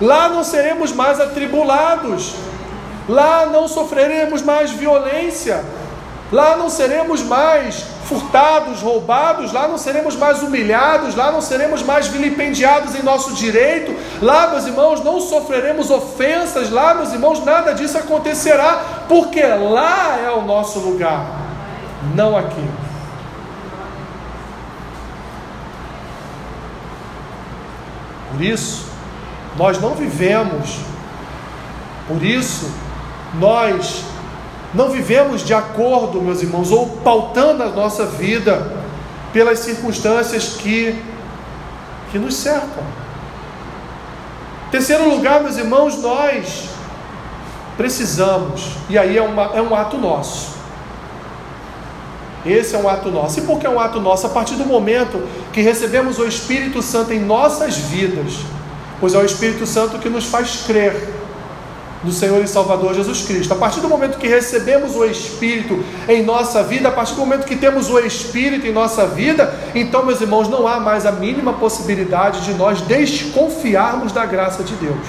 [0.00, 2.34] Lá não seremos mais atribulados.
[3.08, 5.62] Lá não sofreremos mais violência.
[6.32, 12.08] Lá não seremos mais furtados, roubados, lá não seremos mais humilhados, lá não seremos mais
[12.08, 17.98] vilipendiados em nosso direito, lá, meus irmãos, não sofreremos ofensas, lá, meus irmãos, nada disso
[17.98, 21.24] acontecerá, porque lá é o nosso lugar,
[22.14, 22.66] não aqui.
[28.30, 28.86] Por isso,
[29.56, 30.78] nós não vivemos,
[32.08, 32.72] por isso,
[33.34, 34.11] nós
[34.74, 38.72] não vivemos de acordo, meus irmãos, ou pautando a nossa vida
[39.32, 40.98] pelas circunstâncias que,
[42.10, 42.82] que nos cercam.
[44.70, 46.70] Terceiro lugar, meus irmãos, nós
[47.76, 50.52] precisamos, e aí é, uma, é um ato nosso.
[52.44, 53.38] Esse é um ato nosso.
[53.38, 54.26] E por que é um ato nosso?
[54.26, 58.38] A partir do momento que recebemos o Espírito Santo em nossas vidas,
[58.98, 61.21] pois é o Espírito Santo que nos faz crer
[62.04, 63.52] no Senhor e Salvador Jesus Cristo.
[63.52, 67.46] A partir do momento que recebemos o Espírito em nossa vida, a partir do momento
[67.46, 71.52] que temos o Espírito em nossa vida, então, meus irmãos, não há mais a mínima
[71.52, 75.06] possibilidade de nós desconfiarmos da graça de Deus.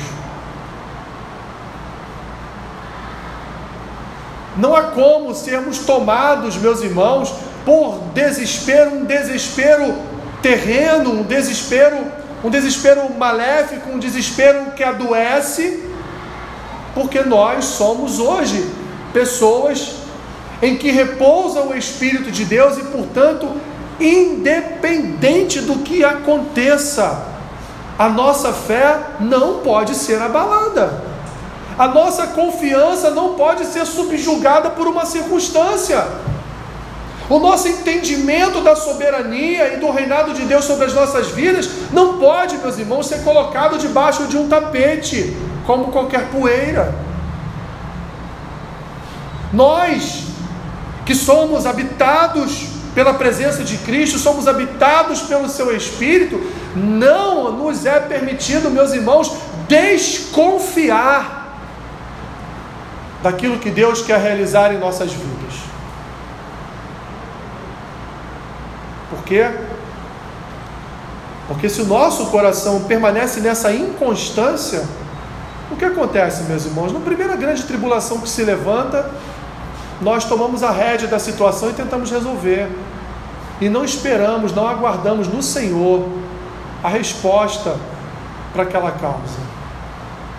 [4.55, 7.33] Não há como sermos tomados, meus irmãos,
[7.65, 9.95] por desespero, um desespero
[10.43, 11.97] terreno, um desespero,
[12.43, 15.91] um desespero maléfico, um desespero que adoece,
[16.93, 18.69] porque nós somos hoje
[19.11, 19.95] pessoas
[20.61, 23.49] em que repousa o Espírito de Deus e, portanto,
[23.99, 27.27] independente do que aconteça,
[27.97, 31.03] a nossa fé não pode ser abalada.
[31.77, 36.05] A nossa confiança não pode ser subjugada por uma circunstância.
[37.29, 42.19] O nosso entendimento da soberania e do reinado de Deus sobre as nossas vidas não
[42.19, 46.93] pode, meus irmãos, ser colocado debaixo de um tapete, como qualquer poeira.
[49.51, 50.25] Nós,
[51.05, 56.39] que somos habitados pela presença de Cristo, somos habitados pelo seu Espírito,
[56.75, 59.31] não nos é permitido, meus irmãos,
[59.67, 61.43] desconfiar
[63.21, 65.53] daquilo que Deus quer realizar em nossas vidas.
[69.09, 69.49] Por quê?
[71.47, 74.83] Porque se o nosso coração permanece nessa inconstância,
[75.73, 76.91] o que acontece, meus irmãos?
[76.91, 79.09] Na primeira grande tribulação que se levanta,
[80.01, 82.69] nós tomamos a rédea da situação e tentamos resolver.
[83.59, 86.07] E não esperamos, não aguardamos no Senhor
[86.83, 87.75] a resposta
[88.51, 89.39] para aquela causa,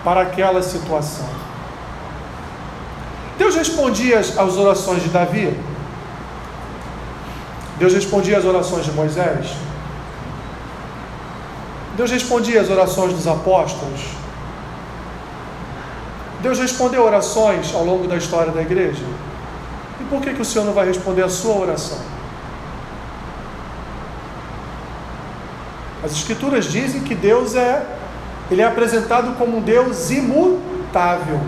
[0.03, 1.27] para aquela situação.
[3.37, 5.57] Deus respondia às orações de Davi?
[7.77, 9.47] Deus respondia às orações de Moisés?
[11.97, 14.24] Deus respondia às orações dos apóstolos?
[16.45, 19.03] Deus respondeu orações ao longo da história da igreja?
[19.99, 21.97] E por que, que o Senhor não vai responder a sua oração?
[26.03, 27.83] As escrituras dizem que Deus é,
[28.51, 31.41] ele é apresentado como um Deus imutável.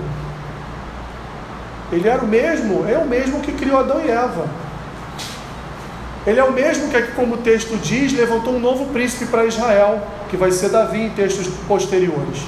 [1.91, 4.47] Ele era o mesmo, é o mesmo que criou Adão e Eva.
[6.25, 10.01] Ele é o mesmo que, como o texto diz, levantou um novo príncipe para Israel,
[10.27, 12.47] que vai ser Davi em textos posteriores.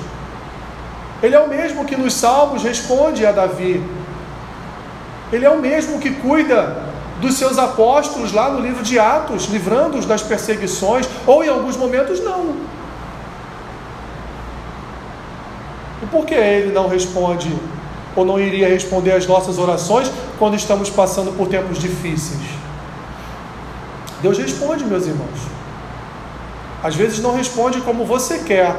[1.22, 3.84] Ele é o mesmo que nos Salmos responde a Davi.
[5.32, 10.06] Ele é o mesmo que cuida dos seus apóstolos lá no livro de Atos, livrando-os
[10.06, 12.56] das perseguições, ou em alguns momentos não.
[16.02, 17.54] E por que ele não responde
[18.16, 22.42] ou não iria responder às nossas orações quando estamos passando por tempos difíceis?
[24.22, 25.40] Deus responde, meus irmãos.
[26.82, 28.76] Às vezes não responde como você quer,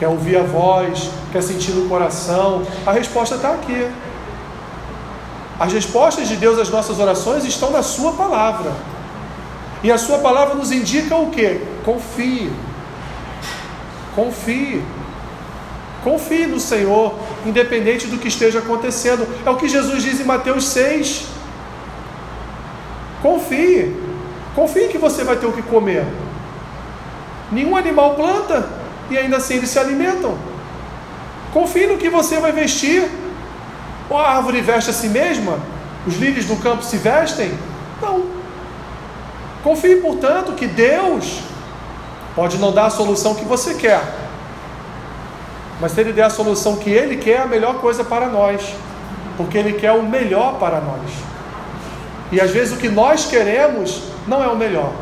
[0.00, 2.66] quer ouvir a voz, quer sentir no coração.
[2.86, 3.86] A resposta está aqui.
[5.58, 8.72] As respostas de Deus às nossas orações estão na Sua palavra.
[9.82, 11.60] E a Sua palavra nos indica o que?
[11.84, 12.50] Confie.
[14.16, 14.82] Confie.
[16.02, 19.28] Confie no Senhor, independente do que esteja acontecendo.
[19.44, 21.26] É o que Jesus diz em Mateus 6.
[23.20, 23.94] Confie.
[24.54, 26.06] Confie que você vai ter o que comer.
[27.52, 28.79] Nenhum animal planta
[29.10, 30.36] e ainda assim eles se alimentam.
[31.52, 33.08] Confie no que você vai vestir.
[34.08, 35.58] Ou a árvore veste a si mesma?
[36.06, 37.52] Os lírios do campo se vestem?
[38.00, 38.24] Não.
[39.62, 41.40] Confie, portanto, que Deus
[42.34, 44.02] pode não dar a solução que você quer,
[45.80, 48.74] mas se Ele der a solução que Ele quer, é a melhor coisa para nós,
[49.36, 51.10] porque Ele quer o melhor para nós.
[52.30, 54.92] E às vezes o que nós queremos não é o melhor.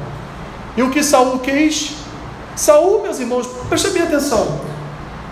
[0.76, 1.97] E o que Saul quis?
[2.58, 4.58] Saul, meus irmãos, preste bem atenção.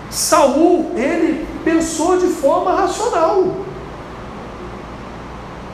[0.09, 3.43] Saul, ele pensou de forma racional.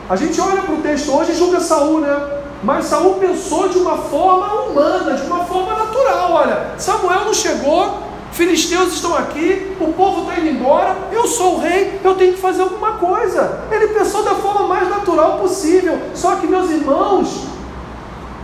[0.10, 2.42] A gente olha para o texto hoje e julga Saul, né?
[2.64, 6.32] Mas Saul pensou de uma forma humana, de uma forma natural.
[6.32, 8.00] Olha, Samuel não chegou,
[8.32, 12.42] filisteus estão aqui, o povo está indo embora, eu sou o rei, eu tenho que
[12.42, 13.60] fazer alguma coisa.
[13.70, 16.00] Ele pensou da forma mais natural possível.
[16.16, 17.44] Só que, meus irmãos,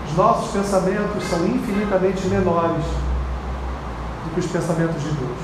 [0.10, 2.84] os nossos pensamentos são infinitamente menores
[4.30, 5.38] do que os pensamentos de Deus.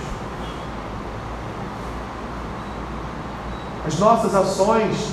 [3.88, 5.12] As nossas ações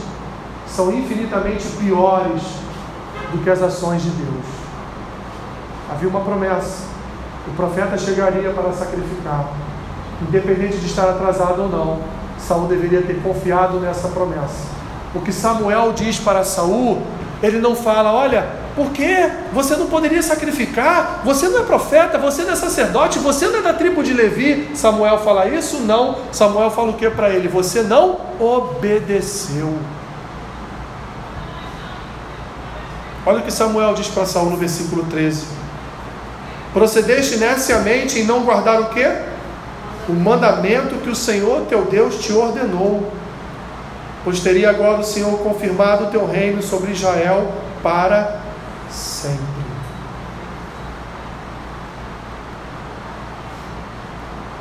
[0.67, 2.43] são infinitamente piores
[3.33, 4.45] do que as ações de Deus.
[5.91, 6.93] Havia uma promessa
[7.47, 9.49] o profeta chegaria para sacrificar.
[10.21, 11.99] Independente de estar atrasado ou não,
[12.39, 14.67] Saul deveria ter confiado nessa promessa.
[15.15, 17.03] O que Samuel diz para Saul
[17.43, 21.21] Ele não fala, olha, por que você não poderia sacrificar?
[21.25, 24.71] Você não é profeta, você não é sacerdote, você não é da tribo de Levi.
[24.75, 25.81] Samuel fala isso?
[25.81, 26.17] Não.
[26.33, 27.49] Samuel fala o que para ele?
[27.49, 29.77] Você não obedeceu.
[33.27, 35.45] Olha o que Samuel diz para Saul no versículo 13.
[36.73, 39.07] Procedeste neciamente em não guardar o que?
[40.09, 43.13] O mandamento que o Senhor teu Deus te ordenou.
[44.25, 47.53] Pois teria agora o Senhor confirmado o teu reino sobre Israel
[47.83, 48.42] para
[48.93, 49.73] sempre.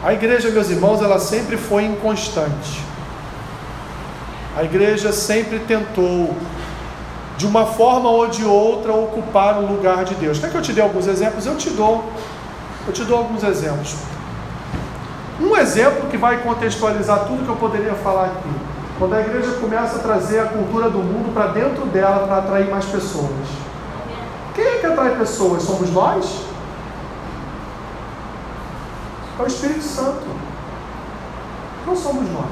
[0.04, 2.84] A igreja, meus irmãos, ela sempre foi inconstante.
[4.58, 6.36] A igreja sempre tentou,
[7.38, 10.40] de uma forma ou de outra, ocupar o lugar de Deus.
[10.40, 11.46] Quer que eu te dê alguns exemplos?
[11.46, 12.04] Eu te dou.
[12.88, 13.96] Eu te dou alguns exemplos.
[15.40, 18.50] Um exemplo que vai contextualizar tudo que eu poderia falar aqui.
[18.98, 22.70] Quando a igreja começa a trazer a cultura do mundo para dentro dela para atrair
[22.70, 23.30] mais pessoas.
[24.92, 25.64] É atrai pessoas?
[25.64, 26.46] Somos nós?
[29.40, 30.26] É o Espírito Santo.
[31.88, 32.52] Não somos nós.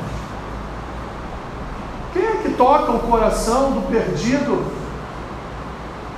[2.14, 4.66] Quem é que toca o coração do perdido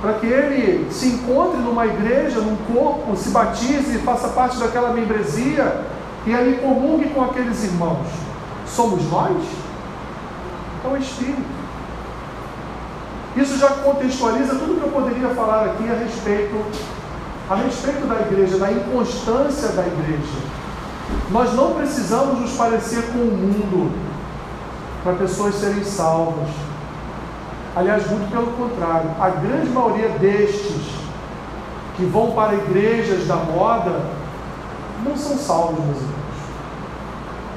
[0.00, 5.84] para que ele se encontre numa igreja, num corpo, se batize, faça parte daquela membresia
[6.24, 8.06] e ali comungue com aqueles irmãos?
[8.66, 9.36] Somos nós?
[10.84, 11.61] É o Espírito.
[13.36, 16.54] Isso já contextualiza tudo que eu poderia falar aqui a respeito,
[17.48, 20.38] a respeito da igreja, da inconstância da igreja.
[21.30, 23.90] Nós não precisamos nos parecer com o mundo
[25.02, 26.48] para pessoas serem salvas.
[27.74, 31.02] Aliás, muito pelo contrário, a grande maioria destes
[31.96, 33.98] que vão para igrejas da moda
[35.04, 36.22] não são salvos, meus irmãos.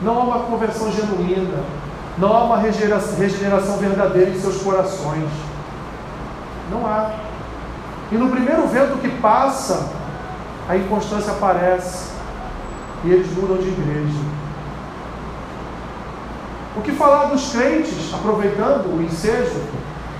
[0.02, 1.60] Não há uma conversão genuína,
[2.18, 5.30] não há uma regeneração verdadeira em seus corações.
[6.72, 7.11] Não há.
[8.11, 9.89] E no primeiro vento que passa,
[10.68, 12.11] a inconstância aparece
[13.03, 14.36] e eles mudam de igreja.
[16.76, 19.61] O que falar dos crentes, aproveitando o ensejo?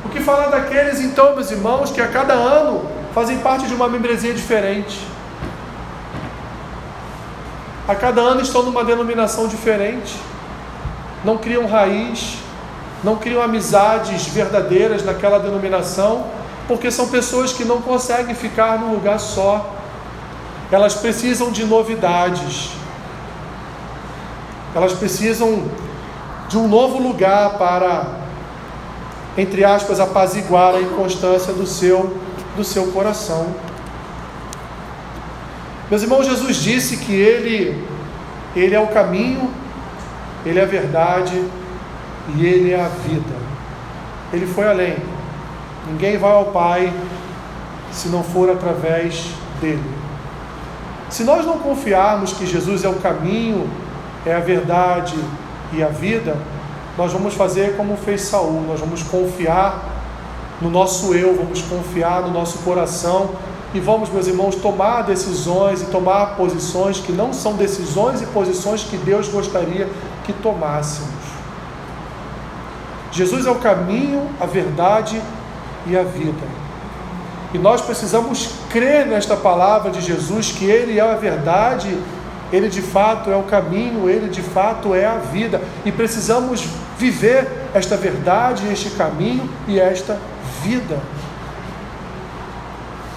[0.06, 3.90] O que falar daqueles, então, meus irmãos, que a cada ano fazem parte de uma
[3.90, 5.06] membresia diferente?
[7.88, 10.16] A cada ano estão numa denominação diferente,
[11.24, 12.38] não criam raiz,
[13.06, 16.26] não criam amizades verdadeiras naquela denominação,
[16.68, 19.76] porque são pessoas que não conseguem ficar num lugar só.
[20.72, 22.72] Elas precisam de novidades.
[24.74, 25.66] Elas precisam
[26.50, 28.08] de um novo lugar para,
[29.38, 32.18] entre aspas, apaziguar a inconstância do seu,
[32.58, 33.54] do seu coração.
[35.92, 37.88] Meus irmãos, Jesus disse que Ele,
[38.56, 39.52] Ele é o caminho,
[40.44, 41.40] Ele é a verdade
[42.34, 43.36] e Ele é a vida.
[44.34, 44.98] Ele foi além.
[45.88, 46.92] Ninguém vai ao Pai
[47.92, 49.30] se não for através
[49.62, 49.84] dele.
[51.10, 53.70] Se nós não confiarmos que Jesus é o caminho,
[54.26, 55.16] é a verdade
[55.72, 56.38] e a vida,
[56.98, 59.84] nós vamos fazer como fez Saul, nós vamos confiar
[60.62, 63.32] no nosso eu, vamos confiar no nosso coração
[63.74, 68.84] e vamos, meus irmãos, tomar decisões e tomar posições que não são decisões e posições
[68.84, 69.90] que Deus gostaria
[70.24, 71.15] que tomássemos.
[73.16, 75.22] Jesus é o caminho, a verdade
[75.88, 76.46] e a vida.
[77.54, 81.98] E nós precisamos crer nesta palavra de Jesus, que Ele é a verdade,
[82.52, 85.62] Ele de fato é o caminho, Ele de fato é a vida.
[85.86, 90.20] E precisamos viver esta verdade, este caminho e esta
[90.62, 91.00] vida.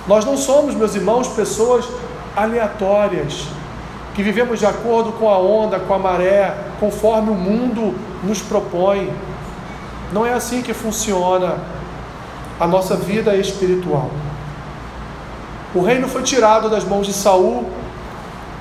[0.07, 1.85] Nós não somos, meus irmãos, pessoas
[2.37, 3.49] aleatórias,
[4.15, 9.13] que vivemos de acordo com a onda, com a maré, conforme o mundo nos propõe.
[10.13, 11.59] Não é assim que funciona
[12.59, 14.11] a nossa vida espiritual.
[15.75, 17.71] O reino foi tirado das mãos de Saul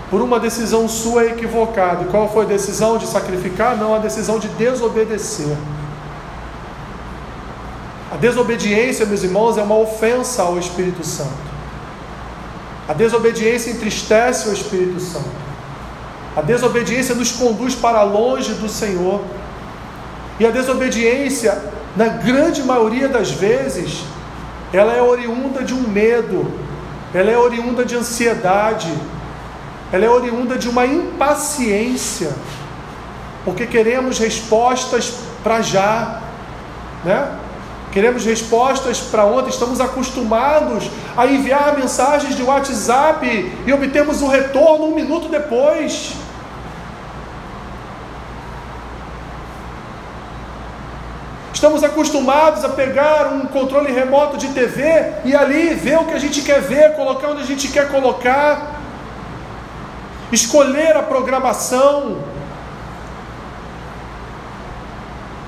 [0.10, 2.04] por uma decisão sua equivocada.
[2.04, 3.78] E qual foi a decisão de sacrificar?
[3.78, 5.56] Não, a decisão de desobedecer.
[8.12, 11.48] A desobediência, meus irmãos, é uma ofensa ao Espírito Santo.
[12.88, 15.30] A desobediência entristece o Espírito Santo.
[16.36, 19.22] A desobediência nos conduz para longe do Senhor.
[20.40, 21.58] E a desobediência,
[21.96, 24.04] na grande maioria das vezes,
[24.72, 26.52] ela é oriunda de um medo,
[27.14, 28.94] ela é oriunda de ansiedade,
[29.92, 32.32] ela é oriunda de uma impaciência,
[33.44, 35.14] porque queremos respostas
[35.44, 36.22] para já,
[37.04, 37.32] né?
[37.92, 43.26] Queremos respostas para ontem, estamos acostumados a enviar mensagens de WhatsApp
[43.66, 46.14] e obtemos o retorno um minuto depois.
[51.58, 54.84] Estamos acostumados a pegar um controle remoto de TV
[55.26, 58.80] e ali ver o que a gente quer ver, colocar onde a gente quer colocar,
[60.32, 62.20] escolher a programação.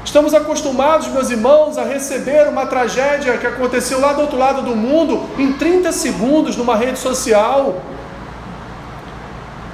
[0.03, 4.76] Estamos acostumados, meus irmãos, a receber uma tragédia que aconteceu lá do outro lado do
[4.76, 7.84] mundo em 30 segundos numa rede social.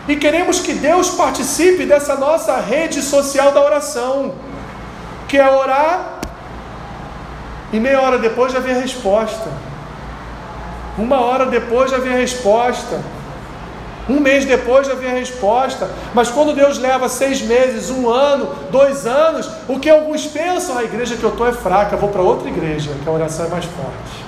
[0.06, 4.34] E queremos que Deus participe dessa nossa rede social da oração,
[5.30, 6.15] que é orar
[7.76, 9.50] e meia hora depois já vem a resposta.
[10.98, 13.02] Uma hora depois já vem a resposta.
[14.08, 15.90] Um mês depois já vem a resposta.
[16.14, 20.86] Mas quando Deus leva seis meses, um ano, dois anos, o que alguns pensam, a
[20.86, 23.66] igreja que eu estou é fraca, vou para outra igreja, que a oração é mais
[23.66, 24.24] forte.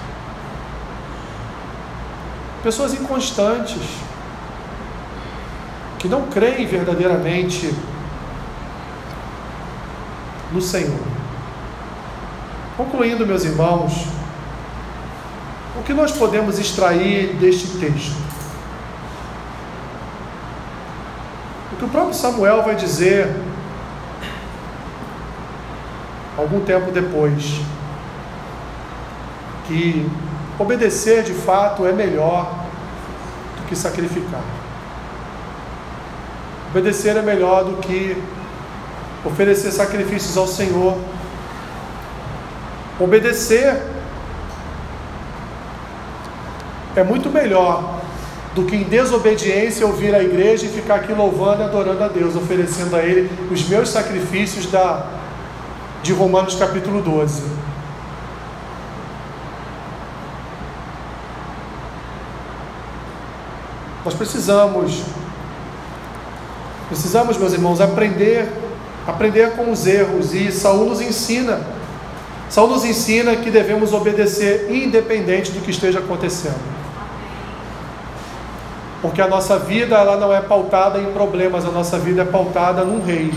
[2.61, 3.81] Pessoas inconstantes,
[5.99, 7.73] que não creem verdadeiramente
[10.51, 11.16] no Senhor.
[12.77, 14.05] Concluindo, meus irmãos,
[15.75, 18.15] o que nós podemos extrair deste texto?
[21.73, 23.35] O que o próprio Samuel vai dizer
[26.37, 27.59] algum tempo depois,
[29.65, 30.07] que
[30.59, 32.63] obedecer de fato é melhor
[33.57, 34.43] do que sacrificar.
[36.69, 38.15] Obedecer é melhor do que
[39.25, 40.95] oferecer sacrifícios ao Senhor
[42.99, 43.79] Obedecer
[46.95, 48.01] é muito melhor
[48.55, 52.35] do que em desobediência ouvir a igreja e ficar aqui louvando e adorando a Deus,
[52.35, 55.05] oferecendo a Ele os meus sacrifícios da,
[56.01, 57.43] de Romanos capítulo 12.
[64.03, 65.03] Nós precisamos,
[66.87, 68.51] precisamos, meus irmãos, aprender,
[69.05, 71.76] aprender com os erros, e Saul nos ensina
[72.49, 76.77] Saul nos ensina que devemos obedecer independente do que esteja acontecendo.
[79.01, 82.83] Porque a nossa vida ela não é pautada em problemas, a nossa vida é pautada
[82.83, 83.33] num rei.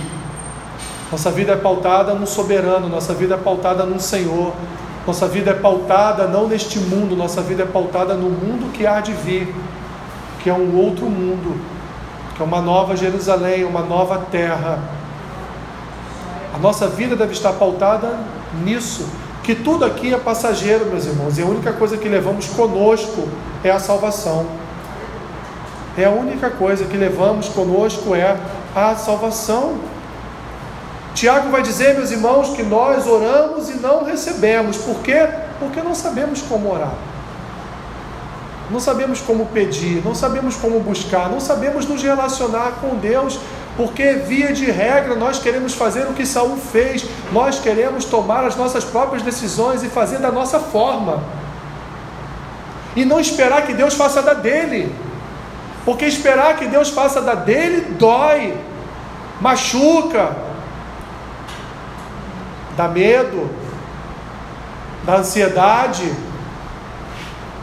[1.11, 4.53] Nossa vida é pautada num soberano, nossa vida é pautada num Senhor.
[5.07, 9.01] Nossa vida é pautada não neste mundo, nossa vida é pautada no mundo que há
[9.01, 9.53] de vir,
[10.41, 11.59] que é um outro mundo,
[12.37, 14.79] que é uma nova Jerusalém, uma nova terra.
[16.55, 18.19] A nossa vida deve estar pautada
[18.65, 19.07] nisso,
[19.43, 23.29] que tudo aqui é passageiro, meus irmãos, e a única coisa que levamos conosco
[23.63, 24.47] é a salvação.
[25.97, 28.37] É a única coisa que levamos conosco é
[28.75, 29.79] a salvação.
[31.15, 34.77] Tiago vai dizer, meus irmãos, que nós oramos e não recebemos.
[34.77, 35.29] Por quê?
[35.59, 36.95] Porque não sabemos como orar.
[38.71, 43.39] Não sabemos como pedir, não sabemos como buscar, não sabemos nos relacionar com Deus
[43.77, 48.57] porque via de regra nós queremos fazer o que Saul fez, nós queremos tomar as
[48.57, 51.23] nossas próprias decisões e fazer da nossa forma.
[52.95, 54.95] E não esperar que Deus faça da dele.
[55.85, 58.57] Porque esperar que Deus faça da dele dói,
[59.41, 60.37] machuca,
[62.77, 63.49] dá medo,
[65.05, 66.13] dá ansiedade.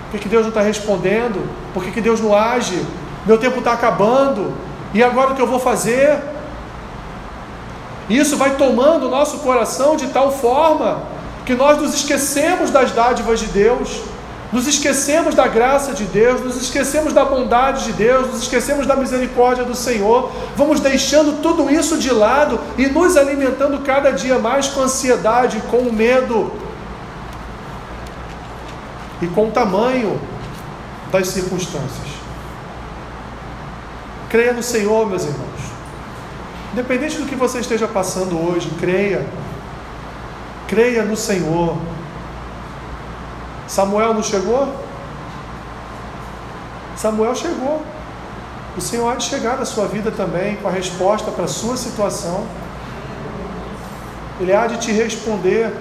[0.03, 1.47] Por que, que Deus não está respondendo?
[1.74, 2.84] Por que, que Deus não age?
[3.26, 4.66] Meu tempo está acabando.
[4.94, 6.18] E agora o que eu vou fazer?
[8.10, 11.04] Isso vai tomando o nosso coração de tal forma
[11.46, 14.02] que nós nos esquecemos das dádivas de Deus,
[14.52, 18.96] nos esquecemos da graça de Deus, nos esquecemos da bondade de Deus, nos esquecemos da
[18.96, 24.68] misericórdia do Senhor, vamos deixando tudo isso de lado e nos alimentando cada dia mais
[24.68, 26.52] com ansiedade, com medo
[29.22, 30.20] e com o tamanho
[31.12, 32.07] das circunstâncias.
[34.30, 35.62] Creia no Senhor, meus irmãos.
[36.74, 39.26] Independente do que você esteja passando hoje, creia.
[40.68, 41.78] Creia no Senhor.
[43.68, 44.74] Samuel não chegou?
[46.96, 47.82] Samuel chegou.
[48.76, 51.78] O Senhor há de chegar na sua vida também com a resposta para a sua
[51.78, 52.46] situação.
[54.40, 55.74] Ele há de te responder.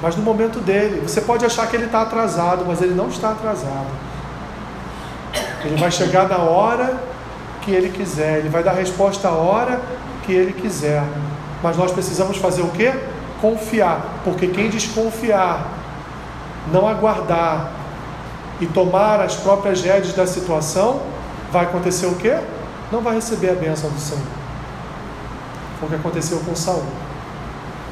[0.00, 3.30] Mas no momento dele, você pode achar que ele está atrasado, mas ele não está
[3.30, 3.86] atrasado.
[5.64, 7.00] Ele vai chegar na hora
[7.62, 9.80] que ele quiser, ele vai dar resposta a hora
[10.24, 11.02] que ele quiser.
[11.62, 12.92] Mas nós precisamos fazer o que?
[13.40, 15.66] Confiar, porque quem desconfiar,
[16.72, 17.70] não aguardar
[18.60, 21.00] e tomar as próprias rédeas da situação,
[21.50, 22.36] vai acontecer o que?
[22.90, 24.22] Não vai receber a bênção do Senhor.
[25.78, 26.84] Foi o que aconteceu com Saul.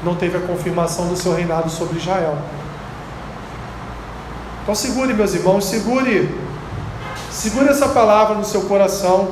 [0.03, 2.37] Não teve a confirmação do seu reinado sobre Israel.
[4.63, 6.33] Então segure, meus irmãos, segure
[7.31, 9.29] Segure essa palavra no seu coração.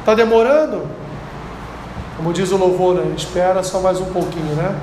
[0.00, 0.86] Está demorando?
[2.18, 3.14] Como diz o louvor, né?
[3.16, 4.78] espera só mais um pouquinho, né?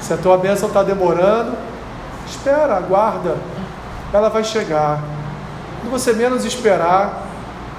[0.00, 1.52] Se a tua bênção está demorando,
[2.26, 3.36] espera, aguarda.
[4.12, 5.02] Ela vai chegar.
[5.80, 7.22] Quando você menos esperar,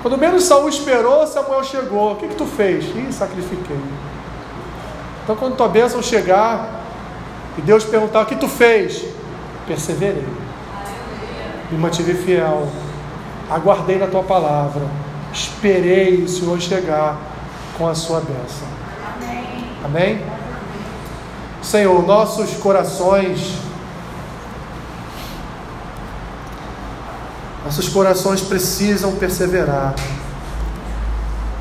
[0.03, 2.11] quando menos Saul esperou, Samuel chegou.
[2.11, 2.85] O que, que tu fez?
[2.95, 3.79] Ih, sacrifiquei.
[5.23, 6.81] Então quando tua bênção chegar
[7.57, 9.03] e Deus perguntar o que tu fez,
[9.65, 10.27] perseverei.
[11.71, 12.67] Me mantive fiel.
[13.49, 14.83] Aguardei na tua palavra.
[15.33, 17.17] Esperei o Senhor chegar
[17.77, 18.67] com a sua bênção.
[19.15, 19.65] Amém?
[19.83, 20.25] Amém?
[21.61, 23.55] Senhor, nossos corações,
[27.65, 29.95] nossos corações precisam perseverar,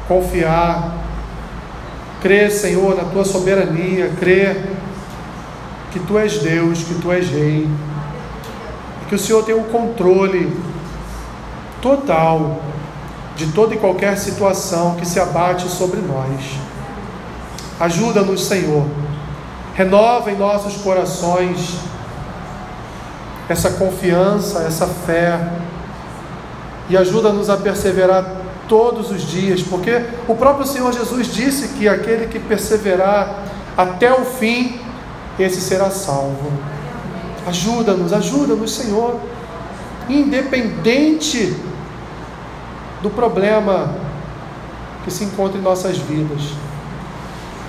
[0.06, 0.98] confiar,
[2.20, 4.74] crer, Senhor, na tua soberania, crer
[5.90, 7.68] que tu és Deus, que tu és Rei,
[9.08, 10.52] que o Senhor tem o controle
[11.84, 12.62] total
[13.36, 16.58] de toda e qualquer situação que se abate sobre nós.
[17.78, 18.86] Ajuda-nos, Senhor.
[19.74, 21.76] Renova em nossos corações
[23.50, 25.38] essa confiança, essa fé
[26.88, 28.24] e ajuda-nos a perseverar
[28.66, 33.42] todos os dias, porque o próprio Senhor Jesus disse que aquele que perseverar
[33.76, 34.80] até o fim,
[35.38, 36.50] esse será salvo.
[37.46, 39.20] Ajuda-nos, ajuda-nos, Senhor,
[40.08, 41.54] independente
[43.04, 43.94] do problema
[45.04, 46.40] que se encontra em nossas vidas.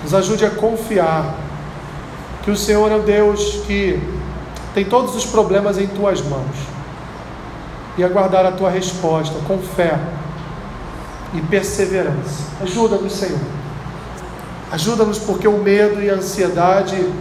[0.02, 1.34] Nos ajude a confiar
[2.42, 4.02] que o Senhor é o Deus que
[4.72, 6.56] tem todos os problemas em tuas mãos
[7.98, 10.00] e aguardar a tua resposta com fé
[11.34, 12.44] e perseverança.
[12.62, 13.38] Ajuda-nos, Senhor.
[14.72, 17.12] Ajuda-nos porque o medo e a ansiedade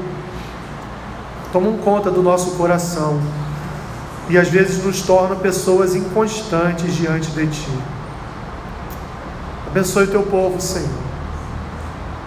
[1.51, 3.20] tomam conta do nosso coração
[4.30, 7.94] e às vezes nos tornam pessoas inconstantes diante de Ti.
[9.76, 10.88] Abençoe o teu povo, Senhor.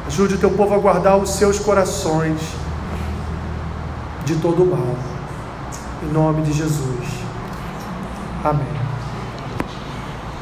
[0.06, 2.38] Ajude o teu povo a guardar os seus corações
[4.26, 4.94] de todo o mal.
[6.02, 7.06] Em nome de Jesus.
[8.44, 8.87] Amém.